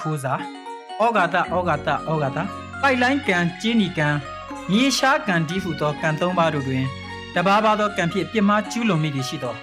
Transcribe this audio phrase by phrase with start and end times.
[0.00, 0.34] ခိုးစာ
[1.00, 2.38] ဩဃာတဩဃာတဩဃာတ
[2.80, 4.08] ပိုက်လိုင်းကံကျင်းနီကံ
[4.70, 6.84] မြေရှားကံဒီဟုသောကံသုံးပါးတို့တွင်
[7.34, 9.54] တဘာဘာသောကံဖြင့်ပြစ်မှားကျူးလွန်မိသည်ရှိသော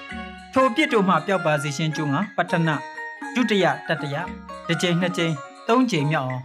[0.54, 2.69] ထိုပြစ်တို့မှပျောက်ပါစေခြင်းကြုံငါပတ္ထန
[3.36, 4.15] ဒုတိယတတယ
[4.68, 5.33] တစ်ကြိမ်နှစ်ကြိမ်
[5.68, 6.43] သုံးကြိမ်မြောက်အောင်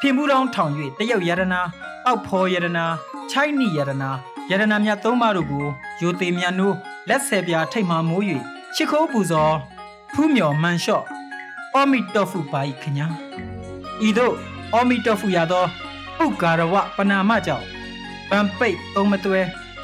[0.00, 1.60] ဖြင်မှုတောင်းထောင်၍တရုတ်ယရနာ
[2.06, 2.84] အောက်ဖော်ယရနာ
[3.30, 4.10] ချိုင်းနီယရနာ
[4.50, 5.66] ယရနာမြတ်သုံးပါးတို့ကို
[6.00, 6.76] ယိုသေးမြတ်နိုး
[7.08, 8.24] လက်ဆယ်ပြာထိတ်မှမိုး၍
[8.74, 9.54] ချစ်ခိုးပူဇော်
[10.14, 11.04] ဖူးမြော်မန်လျှော့
[11.76, 13.06] အောမီတော်ဖူပါဤခညာ
[14.06, 14.34] ဤသို့
[14.74, 15.64] အောမီတော်ဖူရသော
[16.18, 17.66] ပုဂ္ဂရဝပနာမကြောင့်
[18.30, 19.40] ဗံပိတ်သုံးမတွဲ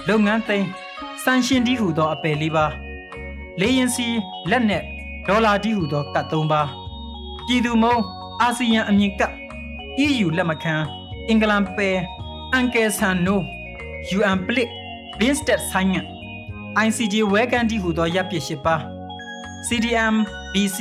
[0.08, 0.68] လုပ်ငန်းသိမ်း
[1.22, 2.72] စန်ရှင်ဒီဟုသောအပယ်လေးပါး
[3.60, 4.06] လေရင်စီ
[4.50, 4.82] လက်နဲ့
[5.26, 6.68] ဒေါ်လာဒီဟုသောကတ်သုံးပါး
[7.46, 7.96] ပြည်သူမုံ
[8.40, 9.32] အာဆီယံအမြင့်ကပ်
[10.04, 10.74] EU လက်မခံ
[11.28, 11.98] အင်္ဂလန်ပယ်
[12.52, 13.40] အန်ကယ်ဆန်နို
[14.16, 14.68] UN ပလစ်
[15.18, 16.00] ဘင်းစတက်ဆိုင်ငံ
[16.86, 18.76] ICJ ဝဲကန်တီဟူသောရပ်ပစ်ရှိပါ
[19.66, 20.14] CDM
[20.52, 20.78] BC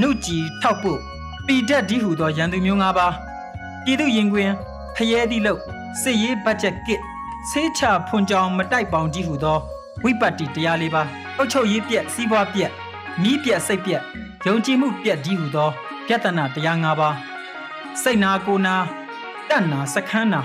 [0.00, 0.98] နှုတ်ကြည်ထောက်ဖို့
[1.46, 3.14] ပီတက်ဒီဟူသောရန်သူမျိုး၅ပါး
[3.84, 4.50] ပြည်သူရင်ခွင်
[4.94, 5.60] ဖရဲသည့်လို့
[6.02, 7.00] စစ်ရေးဘတ်ဂျက်ကစ်
[7.50, 9.58] ဆေးချဖွန်ကြောင်မတိုက်ပေါင်ဒီဟူသော
[10.02, 11.02] ဝိပတ်တီတရားလေးပါ
[11.36, 12.70] အုတ်ချုပ်ရေးပြက်စီးပွားပြက်
[13.22, 14.02] မီးပြက်စိတ်ပြက်
[14.46, 15.68] ယုံကြည်မှုပြက်ဒီဟူသော
[16.06, 17.16] ပြဿနာတရား၅ပါး
[18.02, 18.74] စိတ်နာကိုနာ
[19.48, 20.40] တတ်နာစခန်းနာ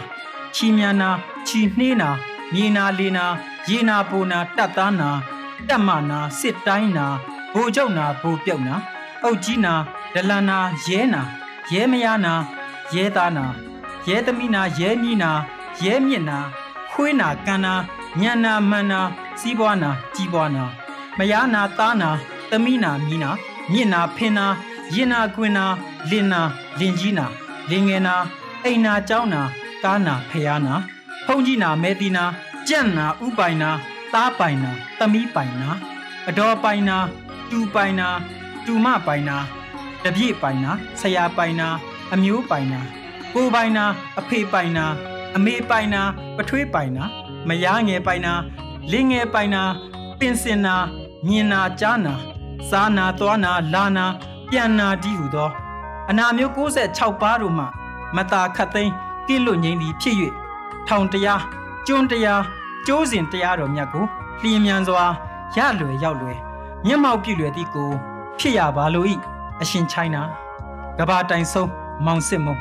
[0.55, 1.09] ချီမြနာ
[1.47, 2.09] ချီနှေးနာ
[2.53, 3.25] မြေနာလေနာ
[3.69, 5.09] ရေနာပူနာတက်သားနာ
[5.67, 7.05] တက်မနာစစ်တိုင်းနာ
[7.53, 8.75] ဘိုလ်ချုပ်နာဘိုလ်ပြုတ်နာ
[9.23, 9.73] အုတ်ကြီးနာ
[10.13, 11.21] ဒလနာရဲနာ
[11.71, 12.33] ရဲမရနာ
[12.93, 13.45] ရဲသားနာ
[14.07, 15.31] ရဲသမီးနာရဲမီနာ
[15.83, 16.39] ရဲမြင့်နာ
[16.91, 17.73] ခွေးနာကန်နာ
[18.21, 19.01] ညံနာမန်နာ
[19.39, 20.63] စီးပွားနာကြီးပွားနာ
[21.17, 22.09] မယားနာသားနာ
[22.49, 23.29] သမီးနာမီနာ
[23.71, 24.45] မြင့်နာဖင်နာ
[24.93, 25.65] ရင်နာကွင်နာ
[26.09, 26.41] လင်နာ
[26.79, 27.25] လင်ကြီးနာ
[27.69, 28.15] လင်ငယ်နာ
[28.63, 29.41] အိမ်နာကြောင်းနာ
[29.83, 30.73] ကားနာဖျားနာ
[31.25, 32.23] ဖုန်ကြီးနာမဲတီနာ
[32.67, 33.69] ကြက်နာဥပိုင်နာ
[34.13, 35.69] သားပိုင်နာသမီးပိုင်နာ
[36.27, 36.97] အတော်ပိုင်နာ
[37.49, 38.09] တူပိုင်နာ
[38.65, 39.37] တူမပိုင်နာ
[40.03, 41.67] တပြည့်ပိုင်နာဆရာပိုင်နာ
[42.13, 42.79] အမျိုးပိုင်နာ
[43.33, 43.85] ကိုပိုင်နာ
[44.19, 44.85] အဖေပိုင်နာ
[45.35, 46.01] အမေပိုင်နာ
[46.37, 47.03] ပထွေးပိုင်နာ
[47.47, 48.33] မယားငယ်ပိုင်နာ
[48.91, 49.63] လင်းငယ်ပိုင်နာ
[50.19, 50.75] ပင်စင်နာ
[51.27, 52.13] မြင်နာကြားနာ
[52.69, 54.05] စားနာသွားနာလာနာ
[54.49, 55.49] ပြန်နာဒီဟုသော
[56.09, 57.65] အနာမျိုး66ပါးတို့မှ
[58.15, 58.93] မတာခတ်သိမ်း
[59.27, 60.15] ကိလွတ်ငိမ့်သည်ဖြစ်၍
[60.87, 61.41] ထောင်တရား
[61.87, 62.43] ကျွန်းတရား
[62.87, 64.05] ကျိုးစဉ်တရားတော်မြတ်ကို
[64.41, 65.05] လျင်မြန်စွာ
[65.55, 66.39] ရလွယ်ရောက်လွယ်
[66.85, 67.91] မျက်မှောက်ပြုလွယ်သည့်ကို
[68.43, 69.05] ဖြစ်ရပါလို၏
[69.61, 70.23] အရှင်ချိုင်းနာ
[70.97, 71.69] ကဘာတိုင်ဆုံး
[72.05, 72.55] မောင်စစ်မုံ